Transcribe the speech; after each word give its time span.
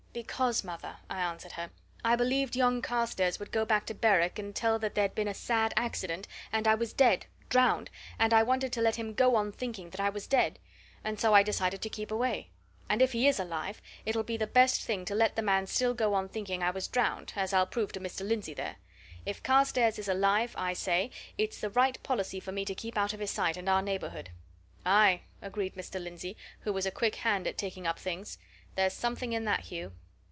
"Because, 0.13 0.65
mother," 0.65 0.97
I 1.09 1.21
answered 1.21 1.53
her, 1.53 1.69
"I 2.03 2.17
believed 2.17 2.57
yon 2.57 2.81
Carstairs 2.81 3.39
would 3.39 3.49
go 3.53 3.63
back 3.63 3.85
to 3.85 3.93
Berwick 3.93 4.37
and 4.37 4.53
tell 4.53 4.77
that 4.77 4.93
there'd 4.93 5.15
been 5.15 5.29
a 5.29 5.33
sad 5.33 5.73
accident, 5.77 6.27
and 6.51 6.67
I 6.67 6.75
was 6.75 6.91
dead 6.91 7.27
drowned 7.47 7.89
and 8.19 8.33
I 8.33 8.43
wanted 8.43 8.73
to 8.73 8.81
let 8.81 8.97
him 8.97 9.13
go 9.13 9.37
on 9.37 9.53
thinking 9.53 9.89
that 9.91 10.01
I 10.01 10.09
was 10.09 10.27
dead 10.27 10.59
and 11.01 11.17
so 11.17 11.33
I 11.33 11.43
decided 11.43 11.81
to 11.81 11.89
keep 11.89 12.11
away. 12.11 12.49
And 12.89 13.01
if 13.01 13.13
he 13.13 13.25
is 13.25 13.39
alive, 13.39 13.81
it'll 14.05 14.23
be 14.25 14.35
the 14.35 14.45
best 14.47 14.81
thing 14.81 15.05
to 15.05 15.15
let 15.15 15.37
the 15.37 15.41
man 15.41 15.65
still 15.65 15.93
go 15.93 16.13
on 16.13 16.27
thinking 16.27 16.61
I 16.61 16.71
was 16.71 16.89
drowned 16.89 17.31
as 17.37 17.53
I'll 17.53 17.65
prove 17.65 17.93
to 17.93 18.01
Mr. 18.01 18.27
Lindsey 18.27 18.53
there. 18.53 18.75
If 19.25 19.41
Carstairs 19.43 19.97
is 19.97 20.09
alive, 20.09 20.53
I 20.57 20.73
say, 20.73 21.09
it's 21.37 21.61
the 21.61 21.69
right 21.69 21.97
policy 22.03 22.41
for 22.41 22.51
me 22.51 22.65
to 22.65 22.75
keep 22.75 22.97
out 22.97 23.13
of 23.13 23.21
his 23.21 23.31
sight 23.31 23.55
and 23.55 23.69
our 23.69 23.81
neighbourhood." 23.81 24.29
"Aye!" 24.85 25.21
agreed 25.41 25.75
Mr. 25.75 26.03
Lindsey, 26.03 26.35
who 26.61 26.73
was 26.73 26.85
a 26.85 26.91
quick 26.91 27.15
hand 27.15 27.47
at 27.47 27.57
taking 27.57 27.87
up 27.87 27.97
things. 27.97 28.37
"There's 28.75 28.93
something 28.93 29.31
in 29.31 29.45
that, 29.45 29.61
Hugh." 29.61 29.93